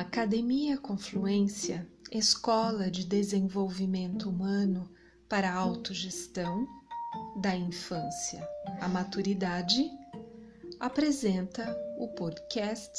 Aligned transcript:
A 0.00 0.02
Academia 0.02 0.78
Confluência, 0.78 1.86
Escola 2.10 2.90
de 2.90 3.04
Desenvolvimento 3.04 4.30
Humano 4.30 4.90
para 5.28 5.50
a 5.50 5.54
Autogestão, 5.54 6.66
da 7.36 7.54
Infância 7.54 8.42
à 8.80 8.88
Maturidade, 8.88 9.90
apresenta 10.80 11.78
o 11.98 12.08
podcast 12.08 12.90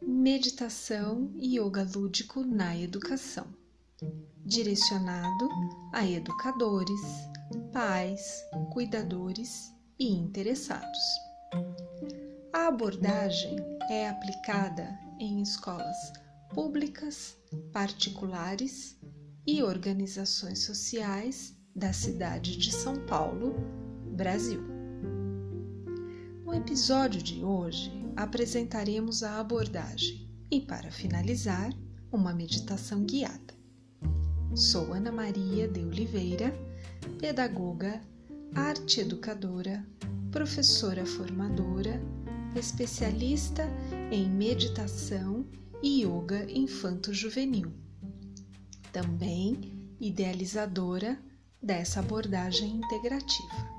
Meditação 0.00 1.28
e 1.34 1.58
Yoga 1.58 1.84
Lúdico 1.92 2.44
na 2.44 2.78
Educação, 2.78 3.48
direcionado 4.46 5.48
a 5.92 6.06
educadores, 6.06 7.00
pais, 7.72 8.44
cuidadores 8.72 9.74
e 9.98 10.12
interessados. 10.12 11.02
A 12.52 12.68
abordagem 12.68 13.56
é 13.90 14.08
aplicada 14.08 14.96
em 15.18 15.42
escolas 15.42 16.27
públicas, 16.54 17.36
particulares 17.72 18.98
e 19.46 19.62
organizações 19.62 20.60
sociais 20.60 21.56
da 21.74 21.92
cidade 21.92 22.56
de 22.56 22.72
São 22.72 22.96
Paulo, 23.06 23.54
Brasil. 24.16 24.62
No 26.44 26.54
episódio 26.54 27.22
de 27.22 27.44
hoje 27.44 27.92
apresentaremos 28.16 29.22
a 29.22 29.38
abordagem 29.38 30.28
e, 30.50 30.60
para 30.60 30.90
finalizar, 30.90 31.72
uma 32.10 32.32
meditação 32.32 33.04
guiada. 33.04 33.54
Sou 34.54 34.92
Ana 34.92 35.12
Maria 35.12 35.68
de 35.68 35.80
Oliveira, 35.84 36.52
pedagoga, 37.18 38.00
arte 38.54 39.00
educadora, 39.00 39.86
professora 40.32 41.04
formadora, 41.04 42.00
especialista 42.56 43.64
em 44.10 44.28
meditação 44.28 45.46
e 45.52 45.67
yoga 45.82 46.44
infanto-juvenil. 46.50 47.72
Também 48.92 49.72
idealizadora 50.00 51.18
dessa 51.62 52.00
abordagem 52.00 52.76
integrativa. 52.76 53.78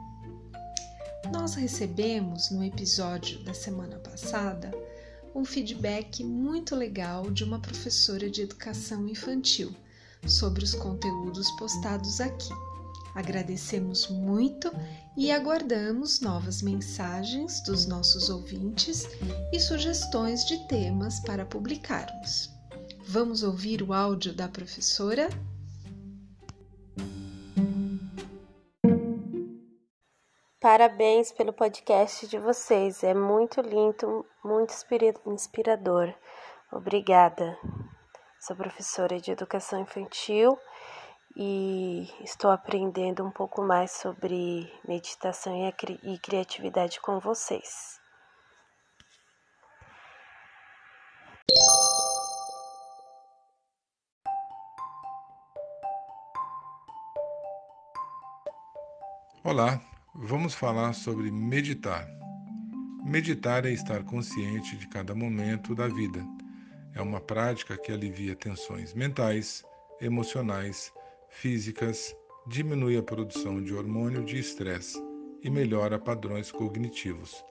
Nós 1.31 1.56
recebemos 1.56 2.50
no 2.52 2.64
episódio 2.64 3.44
da 3.44 3.53
semana 3.53 3.97
passada 4.00 4.72
um 5.36 5.45
feedback 5.45 6.23
muito 6.23 6.75
legal 6.75 7.30
de 7.30 7.44
uma 7.44 7.59
professora 7.59 8.30
de 8.30 8.41
educação 8.41 9.08
infantil 9.08 9.73
sobre 10.25 10.63
os 10.63 10.73
conteúdos 10.73 11.50
postados 11.52 12.19
aqui. 12.19 12.50
Agradecemos 13.15 14.07
muito 14.09 14.72
e 15.17 15.31
aguardamos 15.31 16.22
novas 16.22 16.61
mensagens 16.61 17.61
dos 17.63 17.88
nossos 17.88 18.29
ouvintes 18.29 19.06
e 19.51 19.59
sugestões 19.59 20.45
de 20.45 20.67
temas 20.67 21.19
para 21.22 21.45
publicarmos. 21.45 22.50
Vamos 23.07 23.44
ouvir 23.44 23.81
o 23.81 23.94
áudio 23.94 24.34
da 24.34 24.47
professora? 24.47 25.29
Parabéns 30.61 31.31
pelo 31.31 31.53
podcast 31.53 32.28
de 32.28 32.38
vocês, 32.38 33.01
é 33.03 33.13
muito 33.13 33.61
lindo, 33.61 34.25
muito 34.44 34.73
inspirador. 35.25 36.13
Obrigada. 36.72 37.57
Sou 38.39 38.55
professora 38.55 39.19
de 39.19 39.31
educação 39.31 39.81
infantil 39.81 40.57
e 41.35 42.07
estou 42.23 42.51
aprendendo 42.51 43.25
um 43.25 43.31
pouco 43.31 43.62
mais 43.62 43.91
sobre 43.91 44.72
meditação 44.88 45.53
e 46.03 46.17
criatividade 46.19 47.00
com 47.01 47.19
vocês. 47.19 48.00
Olá, 59.44 59.81
vamos 60.13 60.53
falar 60.53 60.94
sobre 60.94 61.31
meditar. 61.31 62.07
Meditar 63.03 63.66
é 63.66 63.72
estar 63.72 64.03
consciente 64.03 64.78
de 64.78 64.88
cada 64.88 65.16
momento 65.16 65.73
da 65.73 65.88
vida. 65.88 66.23
É 66.94 67.01
uma 67.01 67.19
prática 67.19 67.78
que 67.78 67.91
alivia 67.91 68.35
tensões 68.35 68.94
mentais, 68.94 69.63
emocionais, 70.01 70.94
físicas, 71.29 72.16
diminui 72.47 72.97
a 72.97 73.03
produção 73.03 73.62
de 73.63 73.73
hormônio 73.73 74.23
de 74.23 74.40
estresse 74.40 75.01
e 75.44 75.50
melhora 75.50 76.00
padrões 76.00 76.51
cognitivos. 76.51 77.44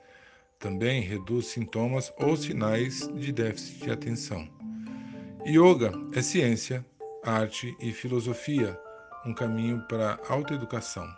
Também 0.59 1.01
reduz 1.01 1.47
sintomas 1.47 2.13
ou 2.19 2.37
sinais 2.37 3.09
de 3.15 3.33
déficit 3.33 3.85
de 3.85 3.91
atenção. 3.91 4.49
Yoga 5.47 5.93
é 6.13 6.21
ciência, 6.21 6.85
arte 7.25 7.77
e 7.81 7.93
filosofia, 7.93 8.79
um 9.25 9.33
caminho 9.33 9.81
para 9.89 10.21
a 10.29 10.33
autoeducação 10.33 11.09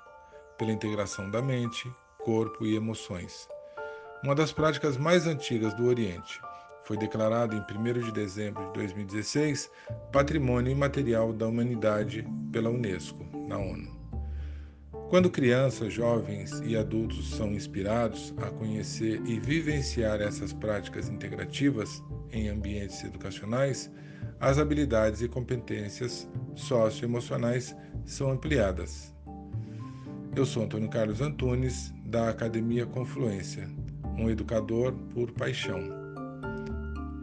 pela 0.60 0.72
integração 0.72 1.30
da 1.30 1.40
mente, 1.40 1.90
corpo 2.18 2.66
e 2.66 2.76
emoções. 2.76 3.48
Uma 4.22 4.34
das 4.34 4.52
práticas 4.52 4.98
mais 4.98 5.26
antigas 5.26 5.72
do 5.72 5.86
Oriente. 5.86 6.38
Foi 6.84 6.98
declarado 6.98 7.56
em 7.56 7.60
1 7.60 8.04
de 8.04 8.12
dezembro 8.12 8.66
de 8.66 8.72
2016 8.74 9.70
Patrimônio 10.12 10.70
Imaterial 10.70 11.32
da 11.32 11.46
Humanidade 11.46 12.28
pela 12.50 12.70
Unesco, 12.70 13.24
na 13.48 13.58
ONU. 13.58 13.98
Quando 15.08 15.30
crianças, 15.30 15.92
jovens 15.92 16.60
e 16.64 16.76
adultos 16.76 17.30
são 17.30 17.52
inspirados 17.52 18.32
a 18.38 18.50
conhecer 18.50 19.20
e 19.26 19.40
vivenciar 19.40 20.20
essas 20.20 20.52
práticas 20.52 21.08
integrativas 21.08 22.02
em 22.32 22.48
ambientes 22.48 23.02
educacionais, 23.02 23.90
as 24.38 24.58
habilidades 24.58 25.20
e 25.20 25.28
competências 25.28 26.28
socioemocionais 26.54 27.74
são 28.04 28.30
ampliadas, 28.30 29.12
eu 30.36 30.46
sou 30.46 30.62
Antônio 30.62 30.88
Carlos 30.88 31.20
Antunes, 31.20 31.92
da 32.06 32.28
Academia 32.28 32.86
Confluência, 32.86 33.68
um 34.16 34.30
educador 34.30 34.92
por 35.12 35.32
paixão. 35.32 35.80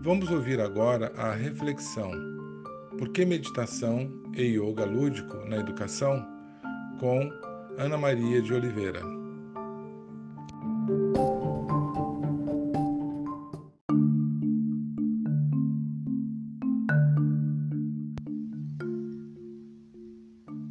Vamos 0.02 0.30
ouvir 0.30 0.60
agora 0.60 1.12
a 1.16 1.34
reflexão 1.34 2.12
Por 2.98 3.10
que 3.10 3.26
meditação 3.26 4.12
e 4.38 4.58
yoga 4.58 4.86
lúdico 4.86 5.36
na 5.50 5.58
educação? 5.58 6.38
com 7.00 7.30
Ana 7.78 7.98
Maria 7.98 8.42
de 8.42 8.54
Oliveira. 8.54 9.02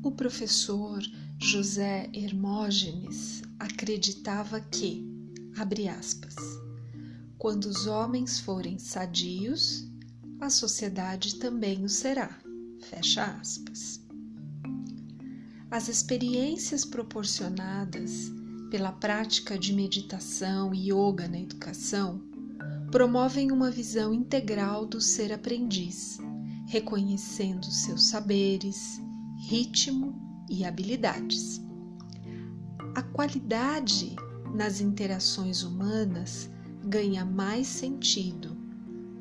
O 0.03 0.11
professor 0.11 1.01
José 1.39 2.11
Hermógenes 2.13 3.43
acreditava 3.59 4.61
que, 4.61 5.07
abre 5.57 5.89
aspas, 5.89 6.35
quando 7.39 7.67
os 7.67 7.87
homens 7.87 8.41
forem 8.41 8.79
sadios, 8.79 9.89
a 10.41 10.51
sociedade 10.51 11.37
também 11.39 11.85
o 11.85 11.89
será, 11.89 12.37
fecha 12.91 13.25
aspas. 13.25 14.01
As 15.71 15.89
experiências 15.89 16.85
proporcionadas 16.85 18.33
pela 18.71 18.93
prática 18.93 19.59
de 19.59 19.73
meditação 19.73 20.73
e 20.73 20.93
yoga 20.93 21.27
na 21.27 21.41
educação 21.41 22.21
promovem 22.91 23.51
uma 23.51 23.71
visão 23.71 24.15
integral 24.15 24.87
do 24.87 25.01
ser 25.01 25.33
aprendiz, 25.33 26.19
reconhecendo 26.69 27.67
seus 27.67 28.09
saberes, 28.09 29.01
ritmo 29.49 30.15
e 30.49 30.65
habilidades. 30.65 31.61
A 32.95 33.03
qualidade 33.03 34.15
nas 34.55 34.81
interações 34.81 35.65
humanas 35.65 36.49
ganha 36.85 37.25
mais 37.25 37.67
sentido. 37.67 38.57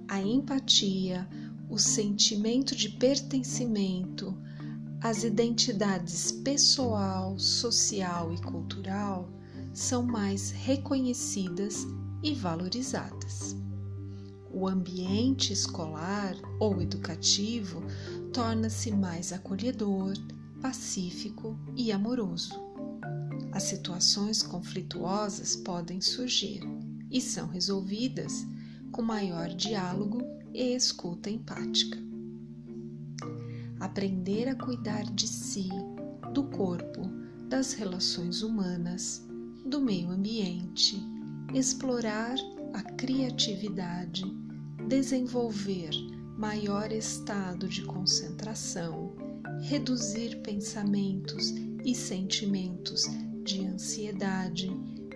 A 0.08 0.22
empatia, 0.22 1.28
o 1.70 1.78
sentimento 1.78 2.76
de 2.76 2.90
pertencimento, 2.90 4.38
as 5.02 5.24
identidades 5.24 6.32
pessoal, 6.32 7.38
social 7.38 8.34
e 8.34 8.42
cultural 8.42 9.30
são 9.74 10.04
mais 10.04 10.52
reconhecidas 10.52 11.86
e 12.24 12.34
valorizadas. 12.34 13.56
O 14.52 14.68
ambiente 14.68 15.52
escolar 15.52 16.36
ou 16.60 16.82
educativo 16.82 17.84
torna-se 18.34 18.90
mais 18.90 19.34
acolhedor, 19.34 20.14
pacífico 20.62 21.60
e 21.76 21.92
amoroso. 21.92 22.54
As 23.52 23.64
situações 23.64 24.42
conflituosas 24.42 25.56
podem 25.56 26.00
surgir 26.00 26.62
e 27.12 27.20
são 27.20 27.48
resolvidas 27.48 28.46
com 28.92 29.02
maior 29.02 29.50
diálogo 29.50 30.25
e 30.56 30.74
escuta 30.74 31.30
empática. 31.30 32.00
Aprender 33.78 34.48
a 34.48 34.56
cuidar 34.56 35.04
de 35.04 35.28
si, 35.28 35.68
do 36.34 36.46
corpo, 36.46 37.02
das 37.50 37.74
relações 37.74 38.42
humanas, 38.42 39.28
do 39.66 39.82
meio 39.82 40.10
ambiente, 40.10 40.98
explorar 41.54 42.36
a 42.74 42.82
criatividade, 42.82 44.24
desenvolver 44.88 45.92
maior 46.38 46.92
estado 46.92 47.68
de 47.68 47.84
concentração, 47.84 49.14
reduzir 49.62 50.42
pensamentos 50.42 51.54
e 51.84 51.94
sentimentos 51.94 53.04
de 53.44 53.66
ansiedade, 53.66 54.70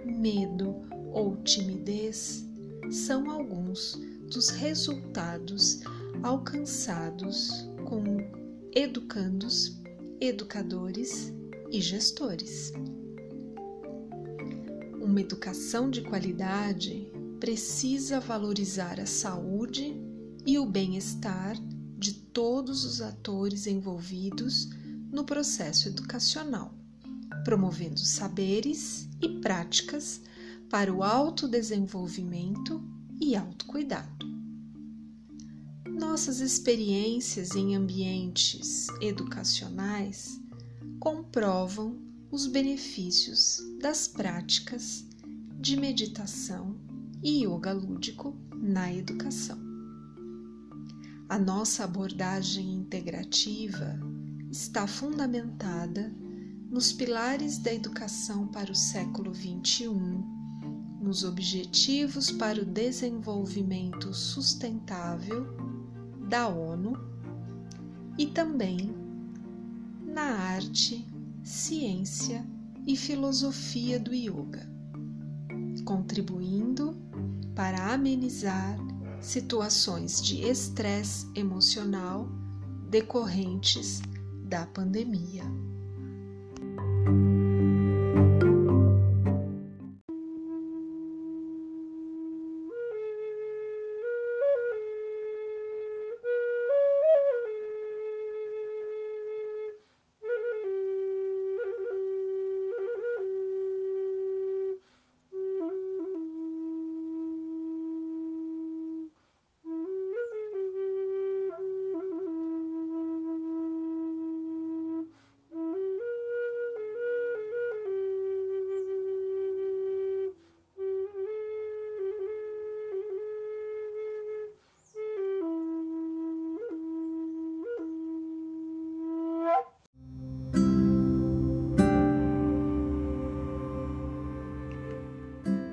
medo 0.05 0.75
ou 1.13 1.37
timidez 1.37 2.45
são 2.91 3.29
alguns 3.29 3.99
dos 4.29 4.49
resultados 4.49 5.81
alcançados 6.21 7.67
com 7.87 8.03
educandos, 8.73 9.79
educadores 10.21 11.33
e 11.71 11.81
gestores. 11.81 12.71
Uma 15.01 15.21
educação 15.21 15.89
de 15.89 16.01
qualidade 16.01 17.11
precisa 17.39 18.19
valorizar 18.19 18.99
a 18.99 19.05
saúde 19.05 19.95
e 20.45 20.59
o 20.59 20.65
bem-estar 20.65 21.55
de 21.97 22.13
todos 22.13 22.85
os 22.85 23.01
atores 23.01 23.65
envolvidos 23.65 24.69
no 25.11 25.23
processo 25.23 25.87
educacional, 25.87 26.73
promovendo 27.43 27.99
saberes 27.99 29.09
e 29.21 29.27
práticas 29.39 30.21
para 30.69 30.93
o 30.93 31.03
autodesenvolvimento 31.03 32.83
e 33.19 33.35
autocuidado. 33.35 34.18
Nossas 35.99 36.39
experiências 36.39 37.51
em 37.57 37.75
ambientes 37.75 38.87
educacionais 39.01 40.39
comprovam 40.97 41.97
os 42.31 42.47
benefícios 42.47 43.59
das 43.81 44.07
práticas 44.07 45.05
de 45.59 45.75
meditação 45.75 46.77
e 47.21 47.43
yoga 47.45 47.73
lúdico 47.73 48.33
na 48.55 48.93
educação. 48.93 49.59
A 51.27 51.37
nossa 51.37 51.83
abordagem 51.83 52.75
integrativa 52.75 53.99
está 54.49 54.87
fundamentada 54.87 56.15
nos 56.71 56.93
pilares 56.93 57.57
da 57.57 57.73
educação 57.73 58.47
para 58.47 58.71
o 58.71 58.75
século 58.75 59.35
XXI, 59.35 59.89
nos 61.01 61.25
Objetivos 61.25 62.31
para 62.31 62.61
o 62.61 62.65
Desenvolvimento 62.65 64.13
Sustentável 64.13 65.69
da 66.29 66.47
ONU 66.47 66.93
e 68.15 68.27
também 68.27 68.95
na 70.05 70.21
arte, 70.21 71.07
ciência 71.43 72.45
e 72.85 72.95
filosofia 72.95 73.99
do 73.99 74.13
yoga, 74.13 74.69
contribuindo 75.83 76.95
para 77.55 77.93
amenizar 77.93 78.77
situações 79.19 80.21
de 80.21 80.45
estresse 80.47 81.27
emocional 81.33 82.29
decorrentes 82.89 83.99
da 84.45 84.67
pandemia. 84.67 85.43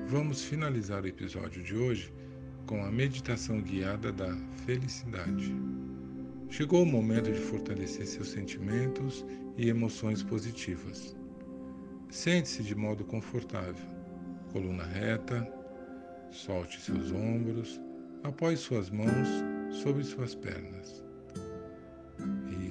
Vamos 0.09 0.41
finalizar 0.41 1.03
o 1.03 1.07
episódio 1.07 1.61
de 1.61 1.75
hoje 1.75 2.13
com 2.65 2.81
a 2.81 2.89
meditação 2.89 3.59
guiada 3.59 4.09
da 4.09 4.33
felicidade. 4.65 5.53
Chegou 6.49 6.83
o 6.83 6.85
momento 6.85 7.29
de 7.29 7.37
fortalecer 7.37 8.07
seus 8.07 8.29
sentimentos 8.29 9.25
e 9.57 9.67
emoções 9.67 10.23
positivas. 10.23 11.13
Sente-se 12.09 12.63
de 12.63 12.73
modo 12.73 13.03
confortável, 13.03 13.85
coluna 14.53 14.85
reta, 14.85 15.45
solte 16.31 16.79
seus 16.79 17.11
ombros, 17.11 17.77
apoie 18.23 18.55
suas 18.55 18.89
mãos 18.89 19.27
sobre 19.71 20.05
suas 20.05 20.33
pernas. 20.33 21.03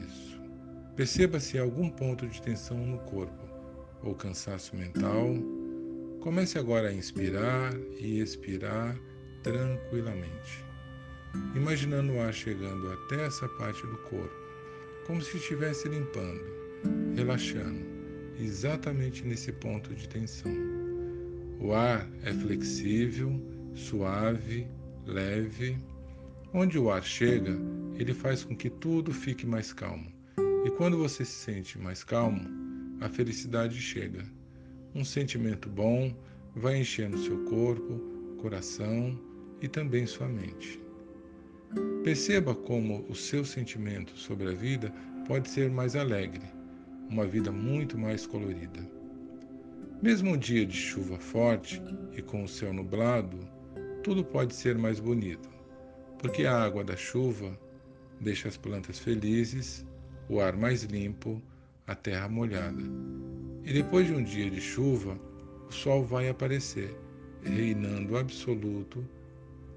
Isso. 0.06 0.40
Perceba 0.96 1.38
se 1.38 1.58
há 1.58 1.62
algum 1.62 1.90
ponto 1.90 2.26
de 2.26 2.40
tensão 2.40 2.78
no 2.78 2.98
corpo 3.00 3.46
ou 4.02 4.14
cansaço 4.14 4.74
mental 4.74 5.34
Comece 6.26 6.58
agora 6.58 6.88
a 6.88 6.92
inspirar 6.92 7.72
e 8.00 8.18
expirar 8.18 8.98
tranquilamente, 9.44 10.64
imaginando 11.54 12.14
o 12.14 12.20
ar 12.20 12.34
chegando 12.34 12.90
até 12.90 13.26
essa 13.26 13.48
parte 13.50 13.80
do 13.86 13.96
corpo, 13.98 14.34
como 15.06 15.22
se 15.22 15.36
estivesse 15.36 15.88
limpando, 15.88 16.42
relaxando, 17.14 17.78
exatamente 18.40 19.24
nesse 19.24 19.52
ponto 19.52 19.94
de 19.94 20.08
tensão. 20.08 20.52
O 21.60 21.72
ar 21.72 22.10
é 22.24 22.32
flexível, 22.32 23.40
suave, 23.76 24.66
leve. 25.06 25.78
Onde 26.52 26.76
o 26.76 26.90
ar 26.90 27.04
chega, 27.04 27.56
ele 27.94 28.12
faz 28.12 28.42
com 28.42 28.56
que 28.56 28.68
tudo 28.68 29.12
fique 29.12 29.46
mais 29.46 29.72
calmo. 29.72 30.12
E 30.64 30.70
quando 30.72 30.98
você 30.98 31.24
se 31.24 31.36
sente 31.36 31.78
mais 31.78 32.02
calmo, 32.02 32.40
a 33.00 33.08
felicidade 33.08 33.80
chega 33.80 34.34
um 34.96 35.04
sentimento 35.04 35.68
bom 35.68 36.10
vai 36.54 36.78
enchendo 36.78 37.18
seu 37.18 37.44
corpo, 37.44 38.00
coração 38.40 39.18
e 39.60 39.68
também 39.68 40.06
sua 40.06 40.26
mente. 40.26 40.80
Perceba 42.02 42.54
como 42.54 43.04
o 43.06 43.14
seu 43.14 43.44
sentimento 43.44 44.16
sobre 44.16 44.48
a 44.48 44.54
vida 44.54 44.90
pode 45.28 45.50
ser 45.50 45.70
mais 45.70 45.94
alegre, 45.94 46.44
uma 47.10 47.26
vida 47.26 47.52
muito 47.52 47.98
mais 47.98 48.26
colorida. 48.26 48.80
Mesmo 50.02 50.30
um 50.30 50.36
dia 50.38 50.64
de 50.64 50.76
chuva 50.76 51.18
forte 51.18 51.82
e 52.16 52.22
com 52.22 52.42
o 52.42 52.48
céu 52.48 52.72
nublado, 52.72 53.38
tudo 54.02 54.24
pode 54.24 54.54
ser 54.54 54.78
mais 54.78 54.98
bonito, 54.98 55.50
porque 56.18 56.46
a 56.46 56.58
água 56.58 56.82
da 56.82 56.96
chuva 56.96 57.58
deixa 58.18 58.48
as 58.48 58.56
plantas 58.56 58.98
felizes, 58.98 59.84
o 60.26 60.40
ar 60.40 60.56
mais 60.56 60.84
limpo, 60.84 61.42
a 61.86 61.94
terra 61.94 62.30
molhada 62.30 62.82
e 63.66 63.72
depois 63.72 64.06
de 64.06 64.14
um 64.14 64.22
dia 64.22 64.48
de 64.48 64.60
chuva, 64.60 65.18
o 65.68 65.72
sol 65.72 66.04
vai 66.04 66.28
aparecer, 66.28 66.96
reinando 67.42 68.16
absoluto, 68.16 69.04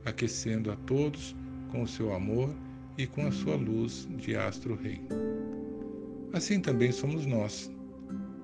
aquecendo 0.05 0.72
a 0.72 0.75
todos 0.86 1.36
com 1.72 1.81
o 1.81 1.88
seu 1.88 2.13
amor 2.13 2.53
e 3.00 3.08
com 3.08 3.25
a 3.25 3.31
sua 3.31 3.55
luz 3.55 4.08
de 4.17 4.36
astro-rei. 4.36 5.01
Assim 6.34 6.60
também 6.60 6.91
somos 6.91 7.25
nós. 7.25 7.72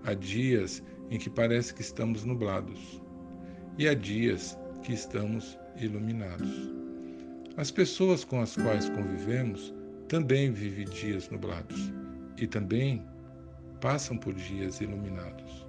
Há 0.03 0.15
dias 0.15 0.81
em 1.11 1.19
que 1.19 1.29
parece 1.29 1.75
que 1.75 1.81
estamos 1.81 2.23
nublados, 2.23 2.99
e 3.77 3.87
há 3.87 3.93
dias 3.93 4.57
que 4.81 4.93
estamos 4.93 5.59
iluminados. 5.79 6.71
As 7.55 7.69
pessoas 7.69 8.25
com 8.25 8.41
as 8.41 8.55
quais 8.55 8.89
convivemos 8.89 9.71
também 10.07 10.51
vivem 10.51 10.85
dias 10.85 11.29
nublados 11.29 11.91
e 12.37 12.47
também 12.47 13.05
passam 13.85 14.17
por 14.17 14.33
dias 14.33 14.81
iluminados. 14.81 15.63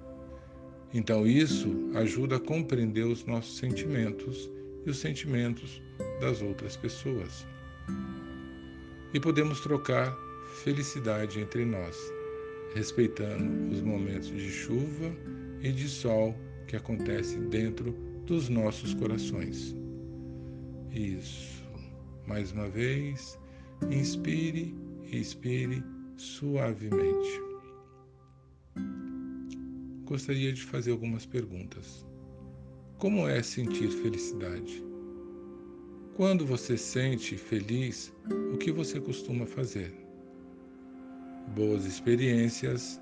Então, 0.91 1.27
isso 1.27 1.91
ajuda 1.93 2.37
a 2.37 2.39
compreender 2.39 3.05
os 3.05 3.23
nossos 3.25 3.57
sentimentos 3.57 4.49
e 4.87 4.89
os 4.89 4.97
sentimentos 4.97 5.83
das 6.19 6.41
outras 6.41 6.75
pessoas. 6.75 7.45
E 9.13 9.19
podemos 9.19 9.59
trocar 9.59 10.17
felicidade 10.63 11.39
entre 11.39 11.63
nós, 11.63 11.95
respeitando 12.73 13.71
os 13.71 13.83
momentos 13.83 14.29
de 14.29 14.49
chuva 14.49 15.15
e 15.61 15.71
de 15.71 15.87
sol 15.87 16.35
que 16.65 16.75
acontecem 16.75 17.47
dentro 17.49 17.91
dos 18.25 18.49
nossos 18.49 18.95
corações. 18.95 19.75
Isso. 20.91 21.63
Mais 22.25 22.51
uma 22.51 22.67
vez, 22.67 23.37
inspire 23.91 24.75
e 25.05 25.19
expire 25.19 25.83
suavemente 26.15 27.46
gostaria 30.07 30.53
de 30.53 30.63
fazer 30.63 30.91
algumas 30.91 31.25
perguntas. 31.25 32.05
Como 32.97 33.27
é 33.27 33.43
sentir 33.43 33.89
felicidade? 33.89 34.83
Quando 36.15 36.45
você 36.45 36.77
sente 36.77 37.37
feliz, 37.37 38.13
o 38.53 38.57
que 38.57 38.71
você 38.71 38.99
costuma 39.01 39.45
fazer? 39.45 39.93
Boas 41.53 41.85
experiências 41.85 43.01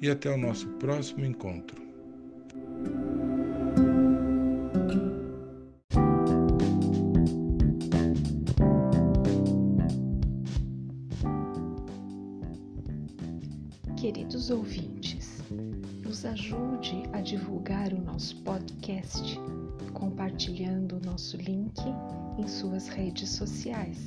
e 0.00 0.08
até 0.08 0.30
o 0.30 0.38
nosso 0.38 0.66
próximo 0.78 1.24
encontro. 1.24 1.84
Queridos 13.96 14.50
ouvintes, 14.50 14.95
ajude 16.26 17.04
a 17.12 17.20
divulgar 17.20 17.92
o 17.92 18.00
nosso 18.00 18.36
podcast 18.42 19.38
compartilhando 19.92 20.96
o 20.96 21.00
nosso 21.06 21.36
link 21.36 21.80
em 22.38 22.46
suas 22.46 22.88
redes 22.88 23.30
sociais. 23.30 23.98